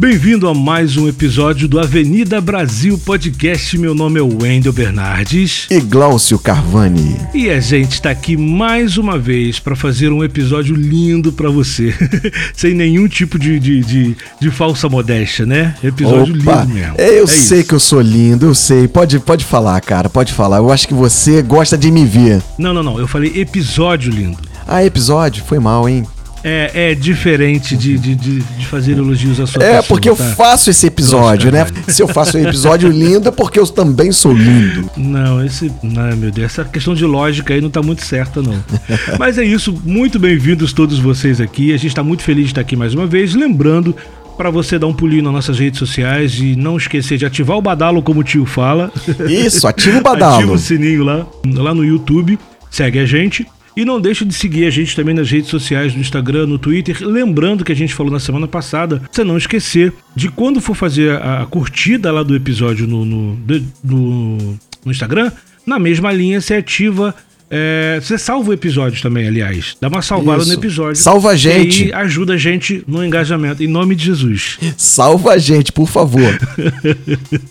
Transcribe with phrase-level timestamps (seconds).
[0.00, 3.76] Bem-vindo a mais um episódio do Avenida Brasil Podcast.
[3.76, 5.66] Meu nome é Wendel Bernardes.
[5.68, 7.18] E Glaucio Carvani.
[7.34, 11.94] E a gente está aqui mais uma vez para fazer um episódio lindo para você.
[12.56, 15.74] Sem nenhum tipo de, de, de, de, falsa modéstia, né?
[15.84, 16.94] Episódio Opa, lindo mesmo.
[16.96, 17.68] Eu é sei isso.
[17.68, 18.88] que eu sou lindo, eu sei.
[18.88, 20.56] Pode, pode falar, cara, pode falar.
[20.56, 22.40] Eu acho que você gosta de me ver.
[22.58, 22.98] Não, não, não.
[22.98, 24.38] Eu falei episódio lindo.
[24.66, 25.44] Ah, episódio?
[25.44, 26.06] Foi mal, hein?
[26.42, 30.24] É, é diferente de, de, de, fazer elogios à sua É, pessoa, porque eu tá?
[30.34, 31.66] faço esse episódio, né?
[31.86, 34.88] Se eu faço um episódio lindo, é porque eu também sou lindo.
[34.96, 35.70] Não, esse.
[35.82, 38.58] Não, meu Deus, essa questão de lógica aí não tá muito certa, não.
[39.18, 41.74] Mas é isso, muito bem-vindos todos vocês aqui.
[41.74, 43.34] A gente tá muito feliz de estar aqui mais uma vez.
[43.34, 43.94] Lembrando
[44.38, 47.60] para você dar um pulinho nas nossas redes sociais e não esquecer de ativar o
[47.62, 48.90] badalo, como o tio fala.
[49.28, 50.36] Isso, ativa o badalo.
[50.36, 52.38] ativa o sininho lá, lá no YouTube.
[52.70, 53.46] Segue a gente.
[53.76, 56.96] E não deixe de seguir a gente também nas redes sociais, no Instagram, no Twitter.
[57.00, 61.20] Lembrando que a gente falou na semana passada, você não esquecer de quando for fazer
[61.20, 63.38] a, curtida lá do episódio no, no,
[63.82, 64.36] no,
[64.84, 65.30] no Instagram,
[65.66, 67.14] na mesma linha você ativa
[67.52, 69.76] é, você salva o episódio também, aliás.
[69.80, 70.52] Dá uma salvada Isso.
[70.52, 70.94] no episódio.
[71.02, 71.86] Salva a gente.
[71.88, 73.60] E ajuda a gente no engajamento.
[73.60, 74.56] Em nome de Jesus.
[74.76, 76.38] Salva a gente, por favor.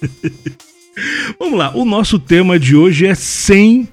[1.38, 1.75] Vamos lá.
[1.75, 3.89] O nosso tema de hoje é sem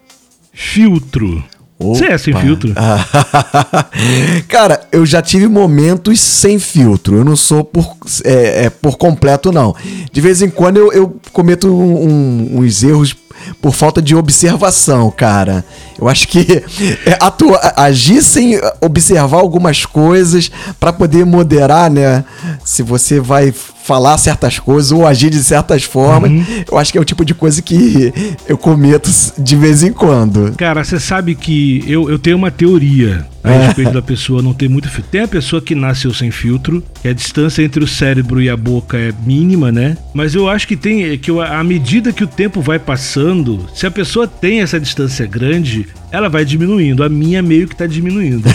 [0.52, 1.44] filtro.
[1.78, 2.72] Você é sem filtro?
[4.48, 7.16] Cara, eu já tive momentos sem filtro.
[7.16, 9.74] Eu não sou por, é, é por completo, não.
[10.10, 13.14] De vez em quando eu, eu cometo um, um, uns erros
[13.60, 15.64] por falta de observação, cara.
[15.98, 16.62] Eu acho que
[17.06, 22.24] é, atua, agir sem observar algumas coisas para poder moderar, né?
[22.64, 23.52] Se você vai
[23.86, 26.30] falar certas coisas ou agir de certas formas.
[26.30, 26.44] Uhum.
[26.70, 28.12] Eu acho que é o tipo de coisa que
[28.48, 29.08] eu cometo
[29.38, 30.54] de vez em quando.
[30.56, 34.68] Cara, você sabe que eu, eu tenho uma teoria a respeito da pessoa não ter
[34.68, 35.10] muito filtro.
[35.10, 38.56] Tem a pessoa que nasceu sem filtro, que a distância entre o cérebro e a
[38.56, 39.96] boca é mínima, né?
[40.12, 43.90] Mas eu acho que tem que à medida que o tempo vai passando, se a
[43.90, 47.04] pessoa tem essa distância grande, ela vai diminuindo.
[47.04, 48.48] A minha meio que tá diminuindo.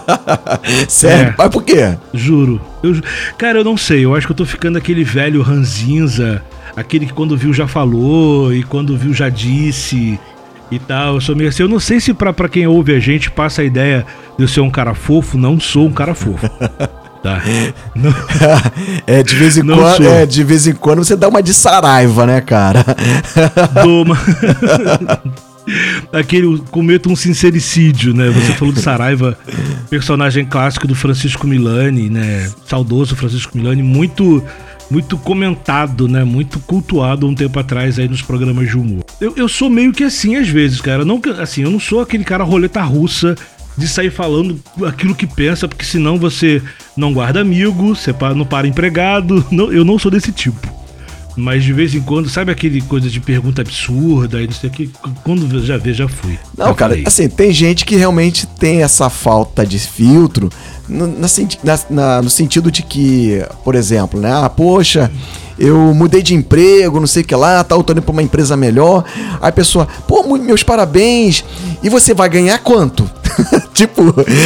[0.88, 1.30] Sério?
[1.30, 1.34] É.
[1.36, 1.96] Mas por quê?
[2.14, 2.60] Juro.
[2.82, 3.00] Eu,
[3.36, 4.04] cara, eu não sei.
[4.04, 6.42] Eu acho que eu tô ficando aquele velho ranzinza,
[6.76, 10.18] aquele que quando viu já falou e quando viu já disse
[10.70, 11.14] e tal.
[11.14, 11.62] Eu sou meio assim.
[11.62, 14.06] Eu não sei se pra, pra quem ouve a gente passa a ideia
[14.36, 15.38] de eu ser um cara fofo.
[15.38, 16.48] Não sou um cara fofo.
[17.22, 17.42] Tá.
[17.92, 18.14] Não.
[19.04, 21.52] é, de vez em não quando, é, de vez em quando você dá uma de
[21.52, 22.84] saraiva, né, cara?
[23.82, 24.16] Dou uma...
[26.12, 28.30] Aquele cometa um sincericídio, né?
[28.30, 29.36] Você falou de Saraiva,
[29.90, 32.48] personagem clássico do Francisco Milani, né?
[32.64, 34.44] Saudoso Francisco Milani, muito
[34.90, 36.24] muito comentado, né?
[36.24, 39.04] Muito cultuado um tempo atrás aí nos programas de humor.
[39.20, 41.04] Eu, eu sou meio que assim às vezes, cara.
[41.04, 43.34] Não, assim, eu não sou aquele cara roleta russa
[43.76, 46.62] de sair falando aquilo que pensa, porque senão você
[46.96, 49.44] não guarda amigo, você não para empregado.
[49.50, 50.74] Não, eu não sou desse tipo.
[51.36, 54.72] Mas de vez em quando, sabe aquele coisa de pergunta absurda e não sei o
[54.72, 54.90] que,
[55.22, 56.38] quando já vê, já fui.
[56.56, 57.04] Não, já cara, falei.
[57.06, 60.50] assim, tem gente que realmente tem essa falta de filtro
[60.88, 64.30] no, na, na, no sentido de que, por exemplo, né?
[64.32, 65.10] Ah, poxa,
[65.58, 68.56] eu mudei de emprego, não sei o que lá, tal, tô indo pra uma empresa
[68.56, 69.04] melhor.
[69.40, 71.44] Aí a pessoa, pô, meus parabéns.
[71.82, 73.08] E você vai ganhar quanto?
[73.76, 74.02] tipo,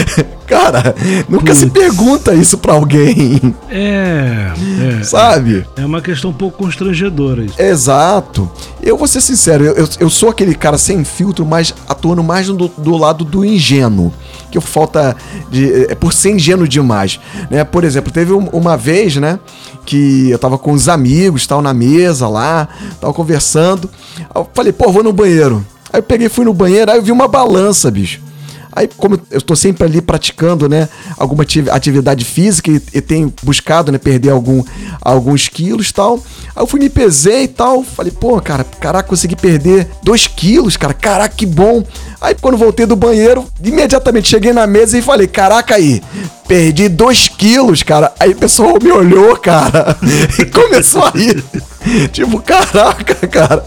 [0.45, 0.95] cara,
[1.29, 3.55] nunca se pergunta isso pra alguém.
[3.71, 4.53] É,
[4.99, 5.03] é.
[5.05, 5.65] Sabe?
[5.77, 7.61] É uma questão um pouco constrangedora isso.
[7.61, 8.51] Exato.
[8.83, 12.69] Eu vou ser sincero, eu, eu sou aquele cara sem filtro, mas atuando mais do,
[12.69, 14.13] do lado do ingênuo.
[14.51, 15.17] Que falta
[15.49, 15.85] de.
[15.85, 17.21] É por ser ingênuo demais.
[17.49, 17.63] Né?
[17.63, 19.39] Por exemplo, teve uma vez, né?
[19.87, 22.69] Que eu tava com os amigos, tal, na mesa lá,
[23.01, 23.89] tava conversando.
[24.35, 25.65] Eu falei, pô, vou no banheiro.
[25.93, 28.30] Aí eu peguei, fui no banheiro, aí eu vi uma balança, bicho.
[28.73, 33.91] Aí, como eu estou sempre ali praticando, né, alguma atividade física e, e, tenho buscado,
[33.91, 34.63] né, perder algum,
[35.01, 36.23] alguns quilos tal.
[36.55, 37.83] Aí eu fui me pesei e tal.
[37.83, 40.95] Falei, pô, cara, caraca, consegui perder 2 quilos, cara.
[40.95, 41.85] Caraca, que bom.
[42.21, 46.03] Aí quando voltei do banheiro, imediatamente cheguei na mesa e falei, caraca aí,
[46.47, 48.13] perdi 2 quilos, cara.
[48.21, 49.97] Aí o pessoal me olhou, cara,
[50.39, 51.43] e começou a rir.
[52.13, 53.65] tipo, caraca, cara.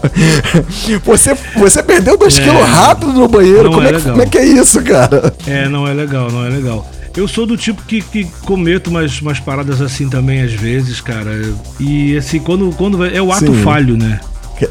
[1.04, 3.70] Você, você perdeu 2 é, quilos rápido no banheiro.
[3.70, 5.34] Como é, é como é que é isso, cara?
[5.44, 6.88] É, não é legal, não é legal.
[7.16, 11.32] Eu sou do tipo que, que cometo umas, umas paradas assim também às vezes, cara.
[11.80, 13.62] E assim, quando, quando é o ato Sim.
[13.62, 14.20] falho, né?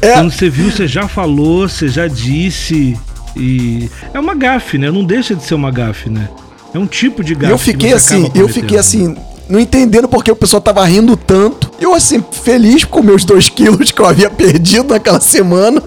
[0.00, 0.14] É.
[0.14, 2.98] Quando você viu, você já falou, você já disse.
[3.36, 4.90] E é uma gafe, né?
[4.90, 6.28] Não deixa de ser uma gafe, né?
[6.74, 7.52] É um tipo de gafe.
[7.52, 9.16] Eu fiquei assim, eu fiquei assim,
[9.48, 11.70] não entendendo porque o pessoal tava rindo tanto.
[11.80, 15.82] Eu, assim, feliz com meus dois quilos que eu havia perdido naquela semana.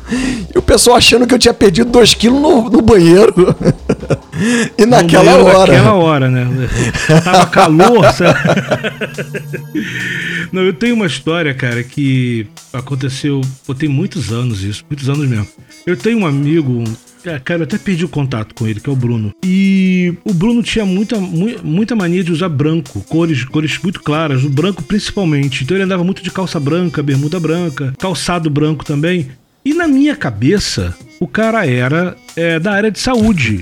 [0.53, 3.33] E o pessoal achando que eu tinha perdido dois quilos no, no banheiro.
[4.77, 5.73] E naquela hora.
[5.73, 6.47] Naquela hora, né?
[7.23, 8.37] Tava calor, sabe?
[10.53, 13.41] Não, eu tenho uma história, cara, que aconteceu.
[13.65, 15.47] Pô, tem muitos anos isso, muitos anos mesmo.
[15.87, 16.83] Eu tenho um amigo,
[17.43, 19.33] cara, eu até perdi o contato com ele, que é o Bruno.
[19.43, 24.49] E o Bruno tinha muita, muita mania de usar branco, cores, cores muito claras, o
[24.49, 25.63] branco principalmente.
[25.63, 29.27] Então ele andava muito de calça branca, bermuda branca, calçado branco também.
[29.65, 33.61] E na minha cabeça, o cara era é, da área de saúde.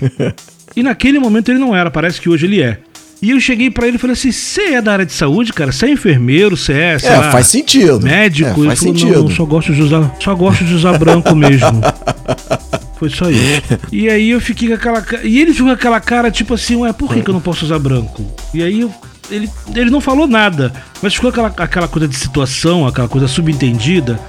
[0.76, 2.80] e naquele momento ele não era, parece que hoje ele é.
[3.22, 5.72] E eu cheguei para ele e falei assim: você é da área de saúde, cara?
[5.72, 6.98] Você é enfermeiro, você é.
[7.02, 8.00] é, lá, faz sentido.
[8.02, 8.64] Médico?
[8.64, 9.24] É, faz falou, sentido.
[9.24, 11.82] Não, só gosto de usar, só gosto de usar branco mesmo.
[12.98, 13.62] Foi só isso.
[13.92, 15.26] E aí eu fiquei com aquela cara.
[15.26, 17.66] E ele ficou com aquela cara, tipo assim, ué, por que, que eu não posso
[17.66, 18.26] usar branco?
[18.54, 18.94] E aí eu,
[19.30, 20.72] ele, ele não falou nada,
[21.02, 24.20] mas ficou aquela, aquela coisa de situação, aquela coisa subentendida.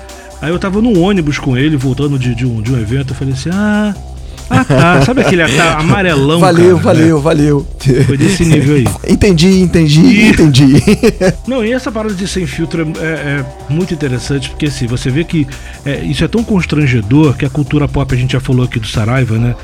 [0.41, 3.17] Aí eu tava no ônibus com ele, voltando de, de, um, de um evento, eu
[3.17, 3.95] falei assim, ah.
[4.49, 5.03] Ah, tá.
[5.07, 6.41] Sabe aquele amarelão?
[6.41, 7.23] Valeu, cara, valeu, né?
[7.23, 7.67] valeu.
[8.07, 8.87] Foi desse nível aí.
[9.13, 10.29] Entendi, entendi, e...
[10.29, 10.83] entendi.
[11.47, 15.11] Não, e essa parada de sem filtro é, é, é muito interessante, porque assim, você
[15.11, 15.47] vê que
[15.85, 18.87] é, isso é tão constrangedor que a cultura pop, a gente já falou aqui do
[18.87, 19.55] Saraiva, né?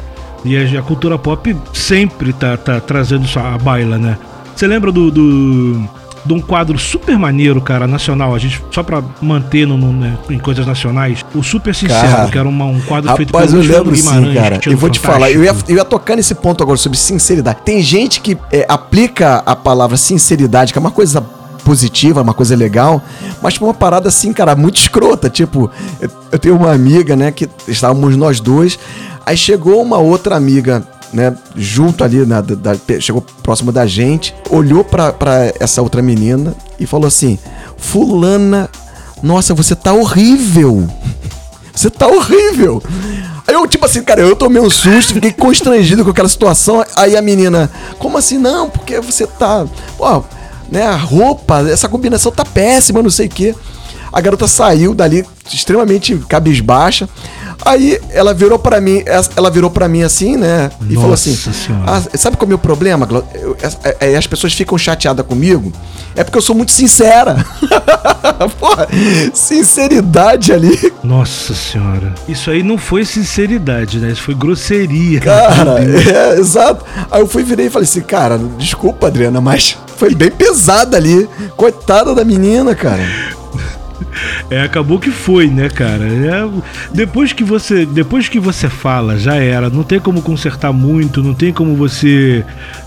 [0.44, 4.17] E a, a cultura pop sempre tá, tá trazendo isso à baila, né?
[4.55, 5.88] Você lembra do, do
[6.24, 8.34] de um quadro super maneiro, cara, nacional.
[8.34, 12.30] A gente, só pra manter no, no né, em coisas nacionais, o Super Sincero, Cara,
[12.30, 14.60] que era uma, um quadro Rapaz, feito pelo eu lembro sim, Guimarães, cara.
[14.66, 17.58] Eu vou te falar, eu ia, eu ia tocar nesse ponto agora sobre sinceridade.
[17.64, 21.20] Tem gente que é, aplica a palavra sinceridade, que é uma coisa
[21.64, 23.02] positiva, uma coisa legal,
[23.40, 25.28] mas uma parada assim, cara, muito escrota.
[25.28, 25.70] Tipo,
[26.00, 28.78] eu, eu tenho uma amiga, né, que estávamos nós dois,
[29.24, 34.85] aí chegou uma outra amiga né, junto ali, na, da, chegou próximo da gente, olhou
[34.85, 35.14] pra
[35.61, 37.38] essa outra menina e falou assim:
[37.76, 38.69] Fulana,
[39.23, 40.88] nossa, você tá horrível.
[41.75, 42.82] Você tá horrível.
[43.47, 46.85] Aí eu, tipo assim, cara, eu tomei um susto, fiquei constrangido com aquela situação.
[46.94, 48.37] Aí a menina, como assim?
[48.37, 49.67] Não, porque você tá.
[49.97, 50.23] Pô,
[50.70, 53.55] né, a roupa, essa combinação tá péssima, não sei o quê.
[54.12, 57.09] A garota saiu dali extremamente cabisbaixa.
[57.64, 59.05] Aí ela virou para mim,
[59.37, 60.69] ela virou para mim assim, né?
[60.81, 61.85] E Nossa falou assim: Senhora.
[61.87, 63.09] ah, sabe qual é o meu problema?
[63.35, 65.73] Eu- é- é- as pessoas ficam chateadas comigo.
[66.17, 67.37] É porque eu sou muito sincera.
[68.59, 68.88] Porra,
[69.32, 70.93] sinceridade ali.
[71.05, 72.15] Nossa senhora.
[72.29, 74.11] Isso aí não foi sinceridade, né?
[74.11, 75.20] Isso foi grosseria.
[75.20, 76.85] Cara, é, exato.
[77.11, 81.29] Aí eu fui virei e falei assim, cara, desculpa, Adriana, mas foi bem pesada ali.
[81.56, 83.03] Coitada da menina, cara.
[84.50, 86.05] É, acabou que foi, né, cara?
[86.05, 86.49] É,
[86.93, 89.70] depois que você, depois que você fala, já era.
[89.70, 92.44] Não tem como consertar muito, não tem como você,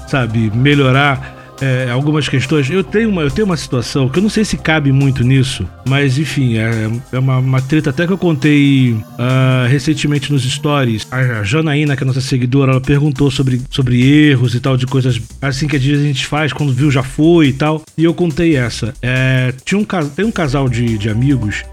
[0.07, 2.69] sabe, melhorar é, algumas questões.
[2.69, 5.67] Eu tenho uma, eu tenho uma situação que eu não sei se cabe muito nisso,
[5.87, 11.07] mas enfim, é, é uma, uma treta até que eu contei ah, recentemente nos stories.
[11.11, 15.21] A Janaína, que é nossa seguidora, ela perguntou sobre, sobre erros e tal, de coisas
[15.41, 17.81] assim que às vezes a gente faz, quando viu já foi e tal.
[17.97, 18.93] E eu contei essa.
[19.01, 21.63] É, tinha um, tem um casal de, de amigos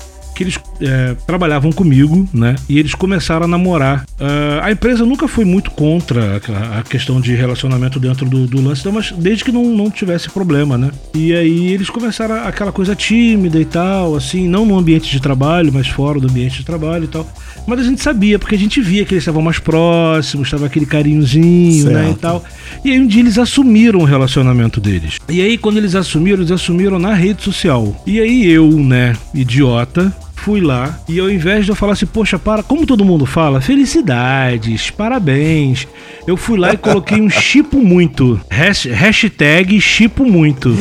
[0.42, 2.56] que eles é, trabalhavam comigo, né?
[2.68, 4.04] E eles começaram a namorar.
[4.18, 8.60] Ah, a empresa nunca foi muito contra a, a questão de relacionamento dentro do, do
[8.60, 10.90] lance, não, mas desde que não, não tivesse problema, né?
[11.14, 15.72] E aí eles começaram aquela coisa tímida e tal, assim, não no ambiente de trabalho,
[15.72, 17.26] mas fora do ambiente de trabalho e tal.
[17.66, 20.86] Mas a gente sabia, porque a gente via que eles estavam mais próximos, estava aquele
[20.86, 22.02] carinhozinho, né?
[22.02, 22.18] E Certo.
[22.20, 22.44] tal.
[22.84, 25.18] E aí um dia eles assumiram o relacionamento deles.
[25.28, 28.02] E aí quando eles assumiram, eles assumiram na rede social.
[28.06, 30.12] E aí eu, né, idiota,
[30.42, 33.60] fui lá e ao invés de eu falar assim, poxa, para, como todo mundo fala,
[33.60, 35.86] felicidades, parabéns.
[36.26, 38.40] Eu fui lá e coloquei um chipo muito.
[38.50, 40.76] Hash- Hashtag chipo muito.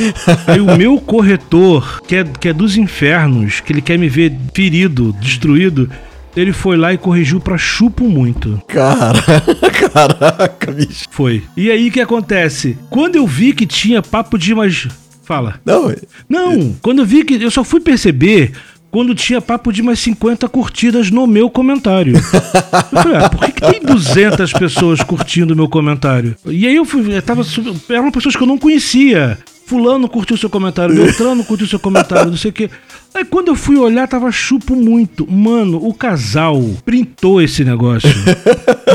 [0.48, 4.34] Aí o meu corretor, que é, que é dos infernos, que ele quer me ver
[4.54, 5.90] ferido, destruído,
[6.36, 8.62] ele foi lá e corrigiu pra chupo muito.
[8.68, 9.22] Cara,
[9.94, 11.06] caraca, bicho.
[11.12, 11.44] Foi.
[11.56, 12.78] E aí o que acontece?
[12.90, 14.88] Quando eu vi que tinha papo de mais.
[15.24, 15.60] Fala.
[15.66, 15.94] Não,
[16.28, 17.36] Não, quando eu vi que.
[17.36, 18.52] Eu só fui perceber
[18.92, 22.14] quando tinha papo de mais 50 curtidas no meu comentário.
[22.16, 26.36] Eu falei, ah, por que, que tem 200 pessoas curtindo o meu comentário?
[26.46, 27.16] E aí eu fui.
[27.16, 27.42] Eu tava,
[27.90, 29.38] eram pessoas que eu não conhecia.
[29.66, 32.70] Fulano curtiu seu comentário, Beltrano curtiu seu comentário, não sei o quê.
[33.14, 35.26] Aí quando eu fui olhar, tava chupo muito.
[35.32, 38.10] Mano, o casal printou esse negócio.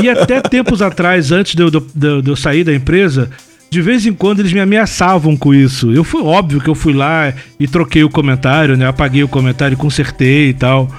[0.03, 3.31] E até tempos atrás, antes de eu, de de eu sair da empresa,
[3.69, 5.91] de vez em quando eles me ameaçavam com isso.
[5.91, 8.87] Eu fui óbvio que eu fui lá e troquei o comentário, né?
[8.87, 10.89] Apaguei o comentário, consertei e tal.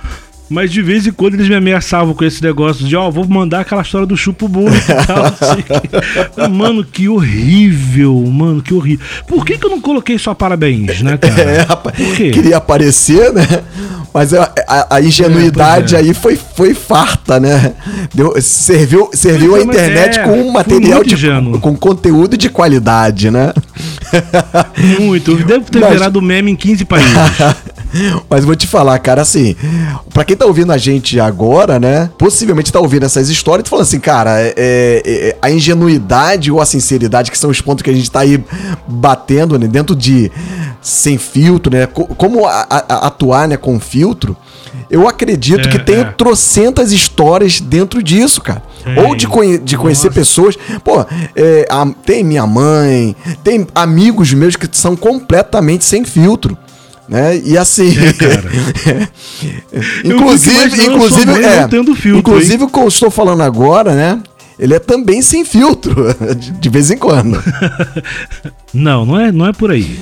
[0.49, 3.61] Mas de vez em quando eles me ameaçavam com esse negócio de, ó, vou mandar
[3.61, 6.49] aquela história do chupo muito e tal.
[6.51, 9.05] Mano, que horrível, mano, que horrível.
[9.27, 11.43] Por que, que eu não coloquei só parabéns, né, cara?
[11.43, 12.31] É, rapaz, Por quê?
[12.31, 13.47] queria aparecer, né?
[14.13, 16.03] Mas a, a, a ingenuidade é, é.
[16.03, 17.75] aí foi, foi farta, né?
[18.15, 21.17] Deu, serviu serviu a internet é, com um material de,
[21.61, 23.53] com conteúdo de qualidade, né?
[24.99, 25.37] Muito.
[25.37, 25.93] Deve ter Mas...
[25.93, 27.13] virado meme em 15 países.
[28.29, 29.57] Mas vou te falar, cara, assim,
[30.13, 32.11] pra quem tá ouvindo a gente agora, né?
[32.19, 36.61] Possivelmente tá ouvindo essas histórias e falando assim, cara, é, é, é, a ingenuidade ou
[36.61, 38.43] a sinceridade, que são os pontos que a gente tá aí
[38.87, 39.67] batendo, né?
[39.67, 40.31] Dentro de
[40.83, 41.87] sem filtro, né?
[41.87, 44.37] Como a, a, atuar, né, com filtro.
[44.91, 46.05] Eu acredito é, que tem é.
[46.05, 48.63] trocentas histórias dentro disso, cara.
[48.97, 50.57] Ou de, conhe de conhecer pessoas.
[50.83, 51.05] Pô,
[51.37, 53.15] é, a, tem minha mãe,
[53.45, 56.57] tem amigos meus que são completamente sem filtro
[57.09, 57.39] né?
[57.39, 59.09] E assim, é, cara.
[60.05, 62.63] inclusive, inclusive, é, filtro, inclusive hein?
[62.63, 64.23] o que eu estou falando agora, né?
[64.59, 65.95] Ele é também sem filtro,
[66.37, 67.43] de, de vez em quando.
[68.75, 69.99] não, não é, não é por aí.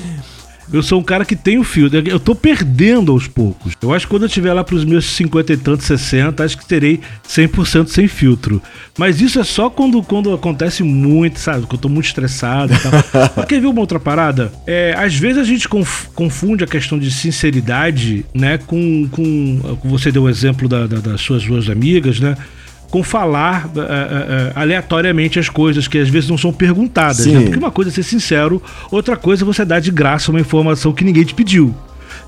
[0.71, 1.99] Eu sou um cara que tem o filtro.
[2.05, 3.73] Eu tô perdendo aos poucos.
[3.81, 6.65] Eu acho que quando eu tiver lá pros meus 50 e tantos, 60, acho que
[6.65, 8.61] terei 100% sem filtro.
[8.97, 11.61] Mas isso é só quando, quando acontece muito, sabe?
[11.61, 13.45] Quando eu tô muito estressado e tal.
[13.47, 14.51] Quer ver uma outra parada?
[14.65, 18.57] É, às vezes a gente conf confunde a questão de sinceridade, né?
[18.57, 19.07] Com.
[19.09, 22.35] com você deu o exemplo da, da, das suas duas amigas, né?
[22.89, 27.25] Com falar uh, uh, aleatoriamente as coisas que às vezes não são perguntadas.
[27.25, 27.41] Né?
[27.41, 30.93] Porque uma coisa é ser sincero, outra coisa é você dar de graça uma informação
[30.93, 31.75] que ninguém te pediu.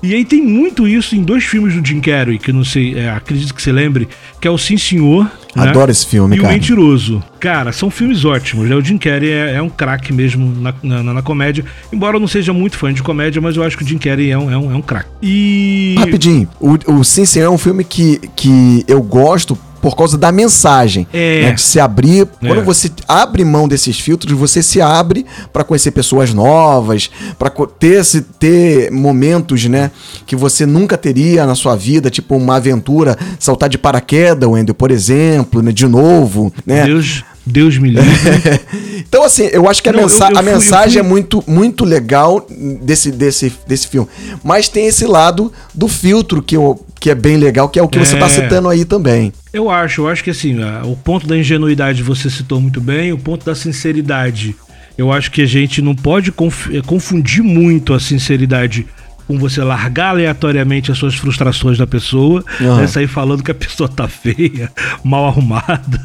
[0.02, 3.10] E aí tem muito isso em dois filmes do Jim Carrey, que não sei, é,
[3.10, 4.08] acredito que você lembre,
[4.40, 5.24] que é o Sim Senhor.
[5.54, 5.68] Né?
[5.68, 5.92] Adoro né?
[5.92, 6.52] esse filme, e cara.
[6.52, 7.22] E o Mentiroso.
[7.38, 8.74] Cara, são filmes ótimos, né?
[8.74, 11.64] O Jim Carrey é, é um craque mesmo na, na, na, comédia.
[11.92, 14.30] Embora eu não seja muito fã de comédia, mas eu acho que o Jim Carrey
[14.30, 15.10] é um, é um, é um craque.
[15.22, 15.96] E...
[15.98, 20.30] Rapidinho, o, o Sim Senhor é um filme que, que eu gosto por causa da
[20.30, 21.06] mensagem.
[21.12, 21.42] É.
[21.42, 22.28] Né, de se abrir.
[22.42, 22.48] É.
[22.48, 28.04] Quando você abre mão desses filtros, você se abre para conhecer pessoas novas, para ter,
[28.38, 29.90] ter momentos, né,
[30.26, 34.90] que você nunca teria na sua vida, tipo uma aventura, saltar de paraquedas, Wendel, por
[34.90, 36.84] exemplo, né, de novo, né?
[36.84, 38.10] Deus, Deus me livre.
[39.00, 41.42] então, assim, eu acho que a, Não, mensa eu, eu a fui, mensagem é muito,
[41.46, 42.46] muito legal
[42.82, 44.08] desse, desse, desse filme.
[44.44, 47.88] Mas tem esse lado do filtro que, eu, que é bem legal, que é o
[47.88, 48.04] que é...
[48.04, 49.32] você está citando aí também.
[49.52, 53.18] Eu acho, eu acho que assim, o ponto da ingenuidade você citou muito bem, o
[53.18, 54.54] ponto da sinceridade.
[54.96, 58.86] Eu acho que a gente não pode eh, confundir muito a sinceridade
[59.30, 62.78] com você largar aleatoriamente as suas frustrações da pessoa, uhum.
[62.78, 64.72] né, sair falando que a pessoa tá feia,
[65.04, 66.04] mal arrumada,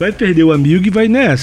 [0.00, 1.34] vai perder o amigo e vai, né,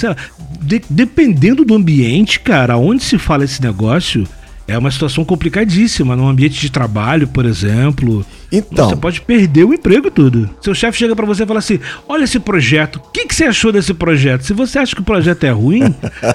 [0.60, 4.28] de, dependendo do ambiente, cara, onde se fala esse negócio,
[4.70, 8.26] é uma situação complicadíssima num ambiente de trabalho, por exemplo.
[8.52, 8.90] Então.
[8.90, 10.50] Você pode perder o emprego e tudo.
[10.62, 13.46] Seu chefe chega para você e fala assim: Olha esse projeto, o que, que você
[13.46, 14.44] achou desse projeto?
[14.44, 15.84] Se você acha que o projeto é ruim,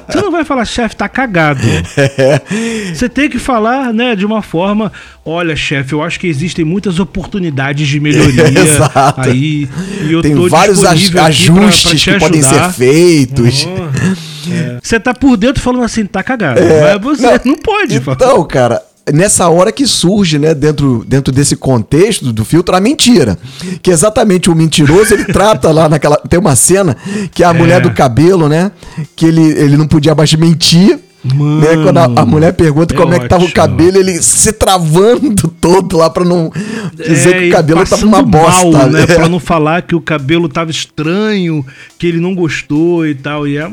[0.08, 1.60] você não vai falar, chefe, tá cagado.
[2.94, 4.92] você tem que falar, né, de uma forma:
[5.24, 9.20] Olha, chefe, eu acho que existem muitas oportunidades de melhoria Exato.
[9.20, 9.68] aí.
[10.02, 13.66] E eu Tem vários ajustes pra, pra que podem ser feitos.
[14.52, 14.78] É.
[14.82, 16.60] Você tá por dentro falando assim, tá cagado.
[16.60, 17.96] É, mas você não, não pode.
[17.96, 18.82] Então, cara,
[19.12, 23.38] nessa hora que surge, né, dentro, dentro desse contexto do filtro, a mentira.
[23.82, 26.16] Que exatamente o mentiroso, ele trata lá naquela.
[26.16, 26.96] Tem uma cena
[27.32, 27.52] que é a é.
[27.52, 28.70] mulher do cabelo, né?
[29.14, 30.98] Que ele, ele não podia mais mentir.
[31.24, 31.82] Mano, né?
[31.82, 33.22] Quando a, a, mulher pergunta é como ótimo.
[33.22, 36.52] é que tava o cabelo, ele se travando todo lá pra não
[36.94, 38.70] dizer é, que o cabelo tava uma bosta.
[38.70, 39.06] Mal, né?
[39.06, 41.64] Pra não falar que o cabelo tava estranho,
[41.98, 43.48] que ele não gostou e tal.
[43.48, 43.70] E é,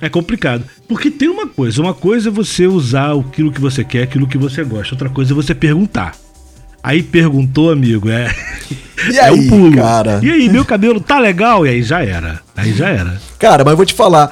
[0.00, 0.64] é complicado.
[0.88, 4.36] Porque tem uma coisa: uma coisa é você usar aquilo que você quer, aquilo que
[4.36, 4.94] você gosta.
[4.94, 6.16] Outra coisa é você perguntar.
[6.82, 8.34] Aí perguntou, amigo, é.
[9.08, 9.76] E é aí, um pulo.
[9.76, 10.20] cara?
[10.22, 11.66] E aí, meu cabelo tá legal?
[11.66, 12.40] E aí já era.
[12.56, 13.20] Aí já era.
[13.38, 14.30] Cara, mas eu vou te falar,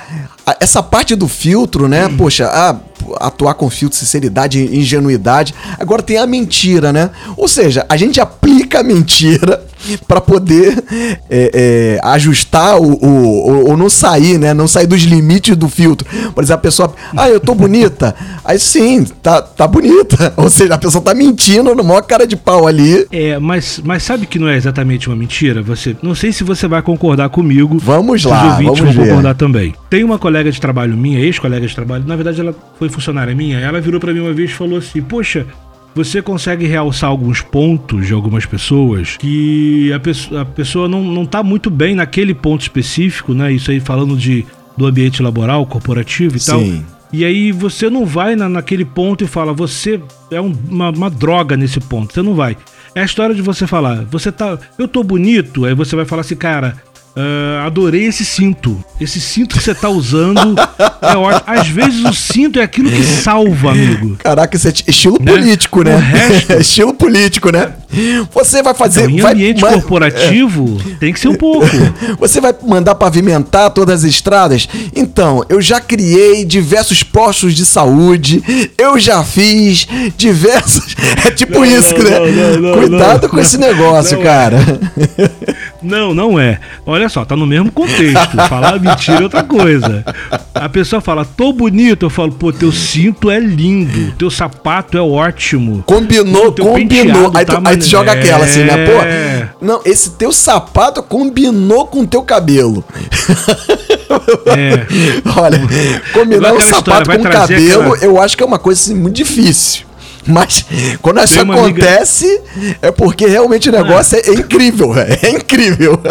[0.61, 2.07] essa parte do filtro, né?
[2.07, 2.17] Hum.
[2.17, 2.77] Poxa, ah,
[3.21, 5.55] atuar com filtro, sinceridade, ingenuidade.
[5.79, 7.11] Agora tem a mentira, né?
[7.37, 9.65] Ou seja, a gente aplica a mentira
[10.07, 10.83] para poder
[11.31, 14.53] é, é, ajustar o, o, ou não sair, né?
[14.53, 16.07] Não sair dos limites do filtro.
[16.35, 18.15] Por exemplo, a pessoa, ah, eu tô bonita.
[18.45, 20.33] Aí sim, tá, tá bonita.
[20.37, 23.07] Ou seja, a pessoa tá mentindo no maior cara de pau ali.
[23.13, 25.63] É, mas, mas sabe que não é exatamente uma mentira?
[25.63, 27.79] Você, não sei se você vai concordar comigo.
[27.79, 29.09] Vamos lá, os ouvintes vamos vão ver.
[29.11, 29.75] concordar também.
[29.89, 33.59] Tem uma colega de trabalho minha, ex-colega de trabalho, na verdade ela foi funcionária minha,
[33.59, 35.47] ela virou para mim uma vez e falou assim: Poxa,
[35.95, 41.27] você consegue realçar alguns pontos de algumas pessoas que a pessoa, a pessoa não, não
[41.27, 43.53] tá muito bem naquele ponto específico, né?
[43.53, 44.45] Isso aí falando de,
[44.77, 46.51] do ambiente laboral, corporativo e Sim.
[46.51, 46.99] tal.
[47.13, 50.01] E aí você não vai na, naquele ponto e fala, você
[50.31, 52.13] é um, uma, uma droga nesse ponto.
[52.13, 52.57] Você não vai.
[52.99, 54.59] É a história de você falar, você tá.
[54.77, 56.83] Eu tô bonito, aí você vai falar assim, cara,
[57.19, 58.79] Uh, adorei esse cinto.
[59.01, 60.55] Esse cinto que você tá usando
[61.03, 61.43] é ótimo.
[61.47, 64.17] Às vezes o cinto é aquilo que salva, amigo.
[64.19, 65.33] Caraca, isso é estilo né?
[65.33, 65.97] político, né?
[65.97, 66.53] Resto...
[66.63, 67.73] estilo político, né?
[68.33, 69.05] Você vai fazer.
[69.05, 71.67] Então, em vai, ambiente ma- corporativo, tem que ser um pouco.
[72.21, 74.69] Você vai mandar pavimentar todas as estradas?
[74.95, 80.95] Então, eu já criei diversos postos de saúde, eu já fiz diversos.
[81.25, 82.57] É tipo Não, isso, não, né?
[82.59, 84.25] não, Cuidado com esse negócio, não é.
[84.25, 84.59] cara.
[85.83, 86.59] Não, não é.
[86.85, 88.37] Olha só, tá no mesmo contexto.
[88.49, 90.05] Falar mentira é outra coisa.
[90.55, 92.07] A pessoa fala, tô bonito.
[92.07, 94.13] Eu falo, pô, teu cinto é lindo.
[94.19, 95.83] Teu sapato é ótimo.
[95.87, 97.31] Combinou, O combinou.
[97.35, 98.85] Aí tu, tá aí tu mane- joga aquela assim, né?
[98.85, 99.49] É.
[99.59, 102.85] Pô, não, esse teu sapato combinou com o teu cabelo.
[104.47, 104.87] É.
[105.39, 105.61] Olha,
[106.13, 108.95] combinar um história, sapato com trazer cabelo, aquela- eu acho que é uma coisa assim,
[108.95, 109.83] muito difícil.
[110.29, 110.65] Mas
[111.01, 112.41] quando isso Tem uma amiga- acontece,
[112.83, 115.19] é porque realmente o negócio é, é incrível, velho.
[115.23, 116.01] É incrível.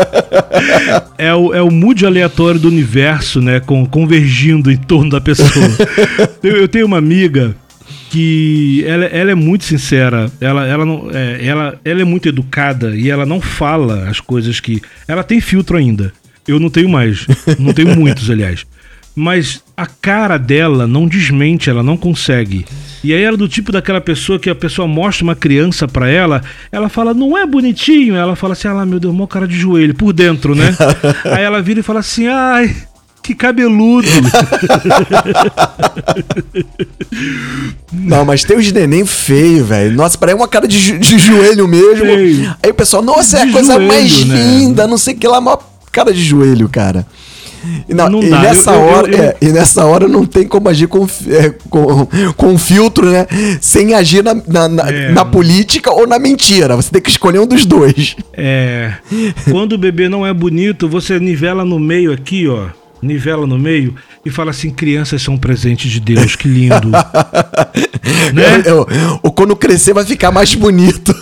[1.18, 3.60] É o, é o mood aleatório do universo, né?
[3.60, 5.66] Com, convergindo em torno da pessoa.
[6.44, 7.56] eu, eu tenho uma amiga
[8.10, 10.32] que ela, ela é muito sincera.
[10.40, 14.60] Ela, ela, não, é, ela, ela é muito educada e ela não fala as coisas
[14.60, 14.82] que.
[15.08, 16.14] Ela tem filtro ainda.
[16.48, 17.26] Eu não tenho mais.
[17.60, 18.66] Não tenho muitos, aliás.
[19.16, 22.66] Mas a cara dela não desmente, ela não consegue.
[23.04, 26.10] E aí ela é do tipo daquela pessoa que a pessoa mostra uma criança pra
[26.10, 26.42] ela,
[26.72, 28.16] ela fala, não é bonitinho?
[28.16, 30.76] Ela fala assim, ah lá, meu Deus, mó cara de joelho, por dentro, né?
[31.26, 32.76] aí ela vira e fala assim, ai,
[33.22, 34.08] que cabeludo.
[37.94, 39.96] Não, mas tem os neném feio, velho.
[39.96, 42.06] Nossa, parece uma cara de, jo- de joelho mesmo.
[42.06, 42.56] Feio.
[42.64, 44.36] Aí o pessoal, nossa, é a De coisa joelho, mais né?
[44.36, 47.06] linda, não sei o que lá, maior cara de joelho, cara.
[47.88, 50.48] E, não, Não e dá, nessa eu- hora, eu- é, e nessa hora não tem
[50.48, 53.26] como agir com, é, com, com filtro, né?
[53.62, 55.12] Sem agir na, na, na- É.
[55.12, 56.76] na política ou na mentira.
[56.76, 58.16] Você tem que escolher um dos dois.
[58.34, 58.94] É.
[59.52, 62.68] Quando o bebê não é bonito, você nivela no meio aqui, ó.
[63.00, 63.94] Nivela no meio
[64.26, 66.90] e fala assim: crianças são um presente de Deus, que lindo.
[68.34, 68.64] né?
[69.36, 71.14] Quando crescer vai ficar mais bonito.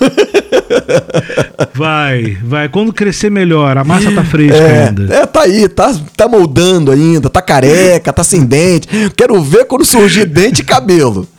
[1.73, 2.69] Vai, vai.
[2.69, 5.13] Quando crescer melhor, a massa tá fresca É, ainda.
[5.13, 8.87] é, tá aí, tá, tá moldando ainda, tá careca, tá sem dente.
[9.15, 11.27] Quero ver quando surgir dente e cabelo.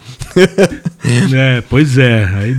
[1.35, 2.29] É, pois é.
[2.35, 2.57] Aí,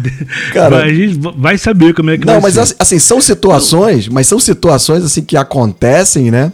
[0.53, 2.75] Cara- vai, a gente vai saber como é que Não, vai mas ser.
[2.79, 6.51] assim, são situações, mas são situações assim que acontecem, né?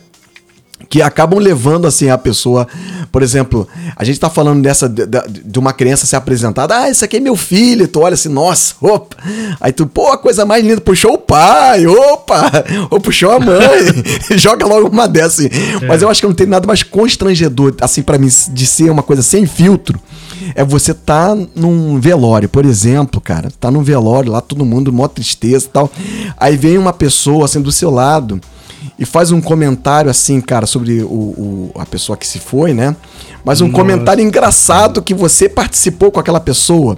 [0.94, 2.68] Que acabam levando assim a pessoa,
[3.12, 7.04] por exemplo, a gente tá falando dessa de, de- uma criança ser apresentada, ah, esse
[7.04, 9.18] aqui é meu filho, tu olha assim, nossa, opa.
[9.60, 12.52] Aí tu, pô, a coisa mais linda, puxou o pai, opa,
[12.92, 13.58] ou puxou a mãe,
[14.38, 15.50] joga logo uma dessa assim.
[15.88, 19.02] Mas eu acho que não tem nada mais constrangedor, assim, pra mim, de ser uma
[19.02, 20.00] coisa sem filtro,
[20.54, 25.08] é você tá num velório, por exemplo, cara, tá num velório lá, todo mundo, mó
[25.08, 25.92] tristeza e tal.
[26.38, 28.40] Aí vem uma pessoa assim do seu lado
[28.98, 32.96] e faz um comentário assim, cara, sobre o, o- a pessoa que se foi, né?
[33.44, 33.78] Mas um Nossa.
[33.78, 36.98] comentário engraçado que você participou com aquela pessoa.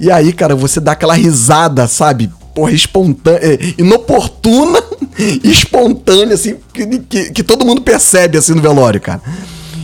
[0.00, 2.30] E aí, cara, você dá aquela risada, sabe?
[2.54, 4.80] Porra, espontânea, é, inoportuna
[5.42, 9.20] espontânea, assim, que, que, que todo mundo percebe assim no velório, cara.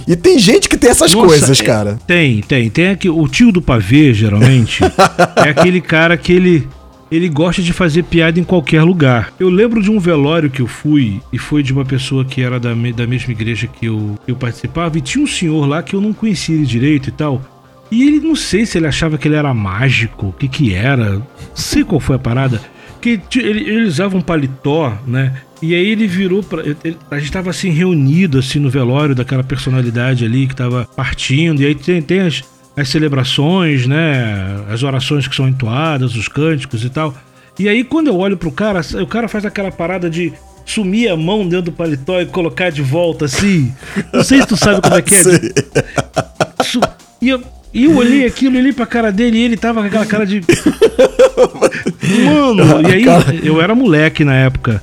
[0.06, 1.98] E tem gente que tem essas Nossa, coisas, é- cara.
[2.06, 2.68] Tem, tem.
[2.70, 4.82] Tem aqui, o tio do pavê, geralmente,
[5.36, 6.68] é aquele cara que ele,
[7.10, 9.32] ele gosta de fazer piada em qualquer lugar.
[9.38, 12.60] Eu lembro de um velório que eu fui, e foi de uma pessoa que era
[12.60, 16.00] da, da mesma igreja que eu, eu participava, e tinha um senhor lá que eu
[16.00, 17.42] não conhecia ele direito e tal.
[17.90, 21.14] E ele, não sei se ele achava que ele era mágico, o que que era,
[21.14, 22.60] não sei qual foi a parada.
[23.00, 25.40] Que ele, ele usava um paletó, né?
[25.62, 26.44] E aí ele virou
[26.84, 31.62] ele- a gente tava assim reunido assim no velório daquela personalidade ali que tava partindo.
[31.62, 32.44] E aí tem, tem as,
[32.76, 34.64] as celebrações, né?
[34.70, 37.14] As orações que são entoadas, os cânticos e tal.
[37.58, 40.32] E aí quando eu olho pro cara, o cara faz aquela parada de
[40.64, 43.72] sumir a mão dentro do paletó e colocar de volta assim.
[44.12, 45.20] Não sei se tu sabe como é que é.
[47.20, 50.06] E eu, e eu olhei aquilo, olhei pra cara dele e ele tava com aquela
[50.06, 50.40] cara de.
[52.24, 53.04] Mano, e aí
[53.44, 54.82] eu era moleque na época.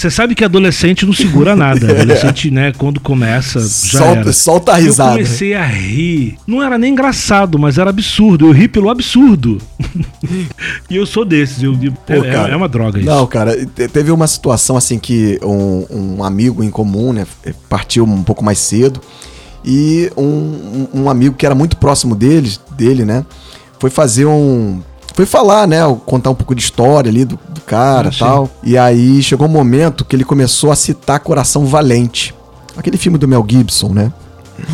[0.00, 1.90] Você sabe que adolescente não segura nada.
[1.92, 5.12] Adolescente, né, quando começa, já Solta, solta a Eu risada.
[5.12, 6.38] comecei a rir.
[6.46, 8.46] Não era nem engraçado, mas era absurdo.
[8.46, 9.58] Eu ri pelo absurdo.
[10.88, 11.62] e eu sou desses.
[11.62, 12.50] Eu, eu- Pô, é, cara.
[12.50, 13.06] é uma droga isso.
[13.10, 15.84] Não, cara, te- teve uma situação assim que um,
[16.18, 17.26] um amigo em comum, né,
[17.68, 19.02] partiu um pouco mais cedo
[19.62, 23.22] e um, um- um amigo que era muito próximo dele, dele, né,
[23.78, 24.80] foi fazer um,
[25.14, 28.50] foi falar, né, contar um pouco de história ali do, do cara, e tal.
[28.62, 32.34] E aí chegou um momento que ele começou a citar Coração Valente,
[32.76, 34.12] aquele filme do Mel Gibson, né?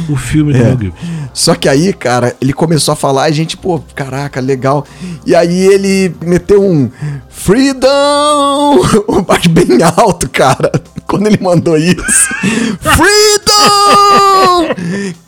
[0.08, 0.62] O filme do É.
[0.64, 0.96] Mel Gibson.
[1.32, 4.84] Só que aí, cara, ele começou a falar e a gente, pô, caraca, legal.
[5.24, 6.90] E aí ele meteu um
[7.28, 8.80] Freedom!
[9.28, 10.72] Mas bem alto, cara.
[11.06, 12.28] Quando ele mandou isso.
[12.80, 14.74] Freedom!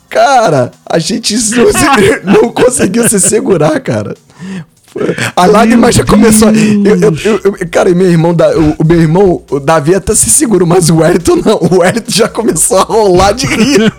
[0.09, 4.15] Cara, a gente não, se- não conseguiu se segurar, cara.
[5.35, 6.49] A lágrima já começou.
[6.49, 8.35] Eu, eu, eu, cara, meu irmão,
[8.77, 11.57] o, meu irmão, o Davi até se segura, mas o Wellington não.
[11.57, 13.93] O Wellington já começou a rolar de rir.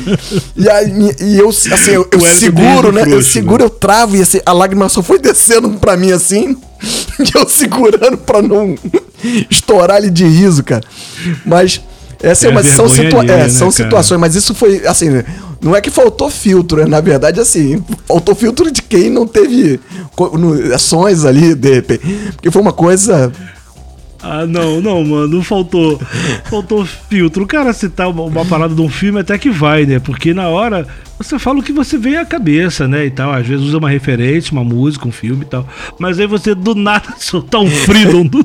[0.56, 3.02] e, aí, e eu, assim, eu, eu seguro, né?
[3.02, 3.64] Frouxo, eu seguro, né?
[3.64, 6.56] eu travo e assim, a lágrima só foi descendo pra mim assim.
[7.18, 8.74] E eu segurando pra não
[9.50, 10.84] estourar ele de riso, cara.
[11.46, 11.80] Mas.
[12.22, 15.22] Essa é, é uma, são, situa ali, é, né, são situações, mas isso foi assim.
[15.60, 19.80] Não é que faltou filtro, é, na verdade, assim, faltou filtro de quem não teve
[20.74, 22.06] ações ali, de repente.
[22.34, 23.32] Porque foi uma coisa.
[24.22, 26.00] Ah, não, não, mano, faltou.
[26.50, 27.44] Faltou filtro.
[27.44, 29.98] O cara citar uma, uma parada de um filme até que vai, né?
[29.98, 30.86] Porque na hora
[31.18, 33.06] você fala o que você vem à cabeça, né?
[33.06, 33.32] E tal.
[33.32, 35.66] Às vezes usa uma referência, uma música, um filme e tal.
[35.98, 38.44] Mas aí você do nada soltar um freedom do.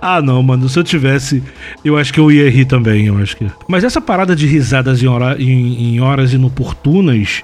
[0.00, 0.68] Ah, não, mano.
[0.68, 1.42] Se eu tivesse,
[1.84, 3.46] eu acho que eu ia rir também, eu acho que.
[3.66, 7.42] Mas essa parada de risadas em, hora, em, em horas inoportunas,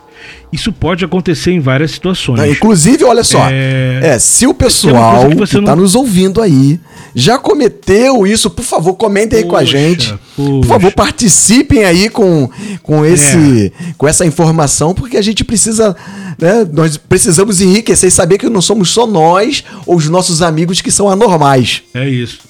[0.53, 2.39] isso pode acontecer em várias situações.
[2.39, 3.49] Não, inclusive, olha só.
[3.51, 6.79] É, é se o pessoal que, que tá nos ouvindo aí
[7.15, 10.09] já cometeu isso, por favor, comentem aí com a gente.
[10.09, 10.21] Poxa.
[10.37, 12.49] Por favor, participem aí com,
[12.83, 13.93] com, esse, é.
[13.97, 15.97] com essa informação, porque a gente precisa
[16.39, 16.67] né?
[16.73, 20.91] Nós precisamos enriquecer e saber que não somos só nós ou os nossos amigos que
[20.91, 21.83] são anormais.
[21.95, 22.41] É isso.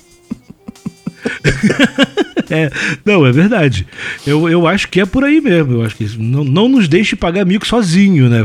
[2.50, 2.70] é,
[3.04, 3.86] não, é verdade.
[4.26, 5.74] Eu, eu acho que é por aí mesmo.
[5.74, 8.42] Eu acho que não, não nos deixe pagar mico sozinho, né?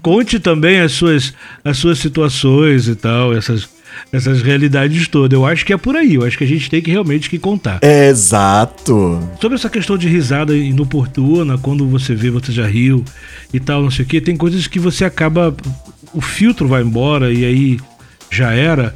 [0.00, 3.68] Conte também as suas, as suas situações e tal, essas
[4.12, 5.36] essas realidades todas.
[5.36, 6.14] Eu acho que é por aí.
[6.14, 7.78] Eu acho que a gente tem que realmente que contar.
[7.82, 9.20] exato.
[9.40, 13.04] Sobre essa questão de risada inoportuna, quando você vê, você já riu
[13.52, 15.54] e tal, não sei o que, tem coisas que você acaba.
[16.12, 17.78] O filtro vai embora e aí
[18.30, 18.94] já era.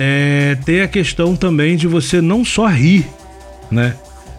[0.00, 3.06] É, tem a questão também de você não só rir,
[3.70, 3.94] né?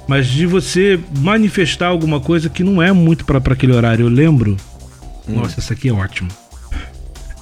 [0.08, 4.06] Mas de você manifestar alguma coisa que não é muito para aquele horário.
[4.06, 4.58] Eu lembro.
[5.30, 5.36] Hum.
[5.36, 6.30] Nossa, essa aqui é ótimo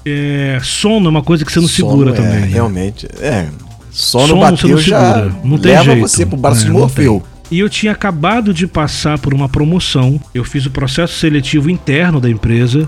[0.06, 2.42] é, sono é uma coisa que você não sono segura é, também.
[2.42, 2.48] Né?
[2.48, 3.08] Realmente.
[3.20, 3.48] É.
[3.92, 6.08] Sono, sono bateu você não já não tem leva jeito.
[6.08, 7.24] você pro braço é, de Morfeu.
[7.52, 10.22] E eu tinha acabado de passar por uma promoção.
[10.34, 12.88] Eu fiz o processo seletivo interno da empresa.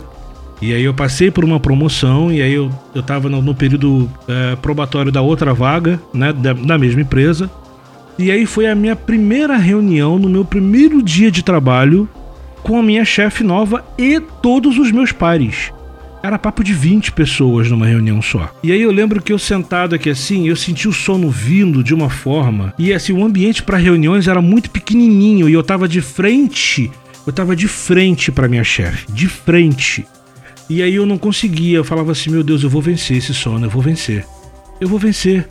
[0.62, 4.10] E aí eu passei por uma promoção e aí eu, eu tava no, no período
[4.28, 6.32] é, probatório da outra vaga, né?
[6.32, 7.50] Da, da mesma empresa.
[8.18, 12.08] E aí foi a minha primeira reunião no meu primeiro dia de trabalho
[12.62, 15.72] com a minha chefe nova e todos os meus pares.
[16.24, 18.54] Era papo de 20 pessoas numa reunião só.
[18.62, 21.96] E aí eu lembro que eu sentado aqui assim, eu senti o sono vindo de
[21.96, 22.74] uma forma.
[22.78, 26.92] E assim, o ambiente para reuniões era muito pequenininho e eu tava de frente,
[27.26, 30.06] eu tava de frente para minha chefe, de frente.
[30.72, 33.66] E aí eu não conseguia, eu falava assim: "Meu Deus, eu vou vencer esse sono,
[33.66, 34.26] eu vou vencer.
[34.80, 35.48] Eu vou vencer".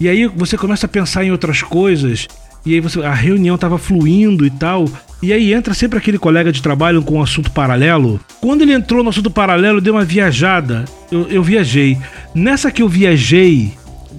[0.00, 2.26] E aí você começa a pensar em outras coisas
[2.64, 4.88] e aí você, a reunião tava fluindo e tal.
[5.20, 8.20] E aí entra sempre aquele colega de trabalho com um assunto paralelo.
[8.40, 10.84] Quando ele entrou no assunto paralelo, deu uma viajada.
[11.10, 11.98] Eu, eu viajei.
[12.34, 13.72] Nessa que eu viajei,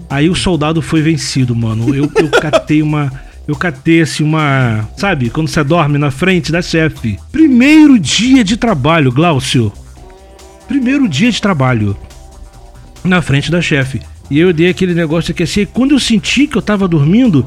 [0.10, 1.96] aí o soldado foi vencido, mano.
[1.96, 3.12] Eu, eu catei uma.
[3.48, 4.88] Eu catei assim uma.
[4.98, 7.18] Sabe, quando você dorme na frente da chefe.
[7.32, 9.72] Primeiro dia de trabalho, Glaucio.
[10.68, 11.96] Primeiro dia de trabalho.
[13.04, 14.02] Na frente da chefe.
[14.30, 17.46] E eu dei aquele negócio que assim, quando eu senti que eu tava dormindo,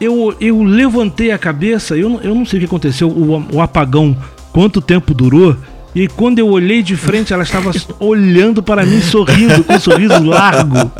[0.00, 4.16] eu, eu levantei a cabeça, eu, eu não sei o que aconteceu, o, o apagão,
[4.52, 5.56] quanto tempo durou.
[5.94, 7.70] E quando eu olhei de frente, ela estava
[8.00, 10.90] olhando para mim, sorrindo, com um sorriso largo.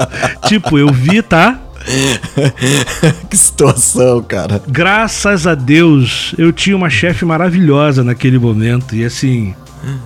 [0.46, 1.58] Tipo, eu vi, tá?
[3.28, 4.62] que situação, cara.
[4.68, 8.94] Graças a Deus, eu tinha uma chefe maravilhosa naquele momento.
[8.94, 9.54] E assim,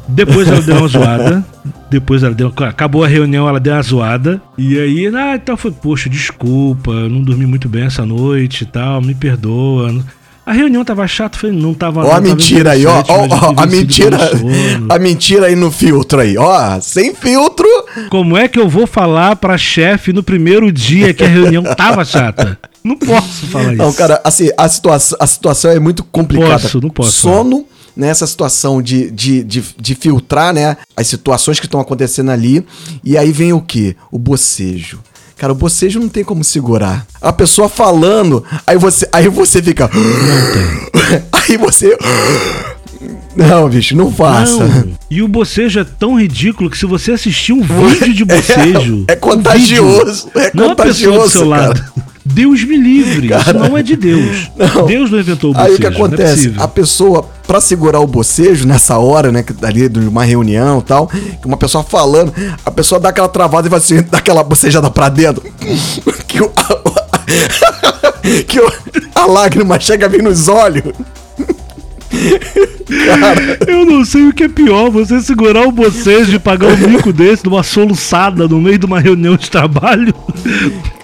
[0.08, 1.44] depois ela deu uma zoada.
[1.90, 2.52] Depois ela deu.
[2.56, 4.40] Acabou a reunião, ela deu uma zoada.
[4.56, 9.00] E aí, ah, então foi, poxa, desculpa, não dormi muito bem essa noite e tal,
[9.00, 9.94] me perdoa.
[10.46, 13.66] A reunião tava chata, falei, não tava Ó a mentira aí, ó, ó, ó a
[13.66, 14.16] mentira.
[14.88, 17.66] A mentira aí no filtro aí, ó, sem filtro.
[18.08, 22.04] Como é que eu vou falar pra chefe no primeiro dia que a reunião tava
[22.04, 22.56] chata?
[22.84, 23.82] Não posso falar isso.
[23.82, 26.60] Não, cara, assim, a situação, a situação é muito complicada.
[26.60, 27.10] Posso, não posso.
[27.10, 32.30] Sono, falar nessa situação de, de, de, de filtrar né, as situações que estão acontecendo
[32.30, 32.64] ali.
[33.02, 33.96] E aí vem o que?
[34.10, 35.00] O bocejo.
[35.36, 37.06] Cara, o bocejo não tem como segurar.
[37.20, 39.90] A pessoa falando, aí você, aí você fica.
[41.30, 41.96] Aí você.
[43.36, 44.64] Não, bicho, não faça.
[44.64, 44.92] Não.
[45.08, 49.04] E o bocejo é tão ridículo que se você assistir um vídeo de bocejo.
[49.06, 50.28] É, é contagioso.
[50.34, 51.20] Um é não contagioso.
[51.20, 51.84] do seu lado.
[52.26, 53.28] Deus me livre.
[53.28, 54.50] Cara, isso não é de Deus.
[54.56, 54.86] Não.
[54.86, 55.70] Deus não inventou o bocejo.
[55.70, 56.54] Aí o que é acontece?
[56.58, 59.44] É a pessoa, para segurar o bocejo nessa hora, né?
[59.62, 62.32] Ali de uma reunião e tal, que uma pessoa falando,
[62.64, 65.42] a pessoa dá aquela travada e vai assim, dá aquela bocejada pra dentro.
[66.26, 67.22] que o, a,
[68.46, 68.72] que o,
[69.14, 70.92] a lágrima chega bem nos olhos.
[72.86, 73.58] Cara.
[73.66, 77.12] Eu não sei o que é pior, você segurar o bocejo de pagar um mico
[77.12, 80.14] desse numa soluçada no meio de uma reunião de trabalho.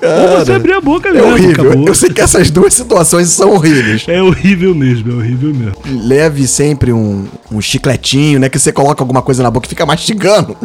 [0.00, 1.28] Cara, ou você abrir a boca é mesmo.
[1.28, 1.64] É horrível.
[1.64, 1.88] Acabou.
[1.88, 4.04] Eu sei que essas duas situações são horríveis.
[4.08, 5.74] É horrível mesmo, é horrível mesmo.
[5.86, 8.48] Leve sempre um, um chicletinho, né?
[8.48, 10.56] Que você coloca alguma coisa na boca e fica mastigando.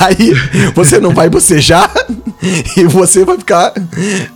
[0.00, 0.34] Aí
[0.74, 1.90] você não vai bocejar
[2.76, 3.72] e você vai ficar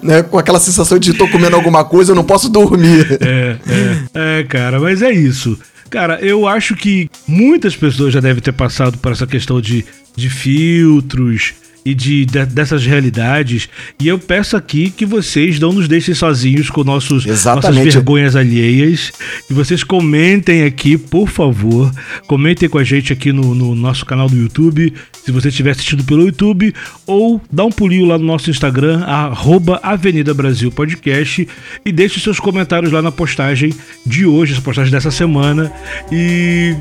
[0.03, 3.19] né, com aquela sensação de tô comendo alguma coisa, eu não posso dormir.
[3.21, 5.48] É, é, é, cara, mas é isso.
[5.91, 9.85] Cara, eu acho que muitas pessoas já devem ter passado por essa questão de,
[10.15, 13.69] de filtros, e de, de, dessas realidades.
[14.01, 19.13] E eu peço aqui que vocês não nos deixem sozinhos com nossos, nossas vergonhas alheias.
[19.51, 21.91] E vocês comentem aqui, por favor.
[22.27, 24.93] Comentem com a gente aqui no, no nosso canal do YouTube,
[25.25, 26.75] se você estiver assistindo pelo YouTube,
[27.07, 31.47] ou dá um pulinho lá no nosso Instagram, arroba Avenida Brasil Podcast,
[31.85, 33.73] e deixe seus comentários lá na postagem
[34.07, 35.73] de hoje, essa postagem dessa semana.
[36.11, 36.75] E,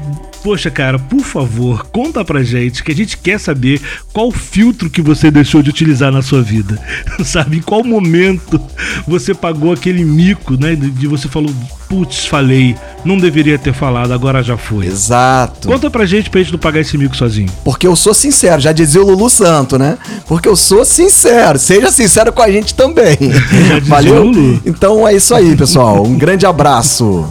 [0.44, 3.82] poxa, cara, por favor, conta pra gente que a gente quer saber
[4.14, 6.82] qual filtro que você deixou de utilizar na sua vida?
[7.24, 7.58] Sabe?
[7.58, 8.62] Em qual momento
[9.08, 10.76] você pagou aquele mico, né?
[10.76, 11.54] De você falou,
[11.88, 14.86] putz, falei, não deveria ter falado, agora já foi.
[14.86, 15.68] Exato.
[15.68, 17.50] Conta pra gente pra gente não pagar esse mico sozinho.
[17.64, 19.98] Porque eu sou sincero, já dizia o Lulu Santo, né?
[20.28, 21.58] Porque eu sou sincero.
[21.60, 23.18] Seja sincero com a gente também.
[23.84, 24.24] Valeu?
[24.24, 24.62] Lulu.
[24.66, 26.04] Então é isso aí, pessoal.
[26.04, 27.30] Um grande abraço.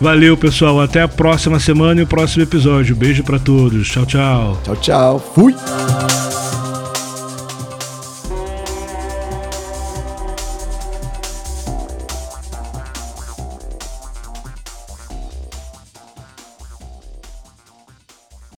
[0.00, 0.80] Valeu, pessoal.
[0.80, 2.94] Até a próxima semana e o próximo episódio.
[2.94, 3.88] Beijo para todos.
[3.88, 4.58] Tchau, tchau.
[4.64, 5.32] Tchau, tchau.
[5.34, 5.54] Fui.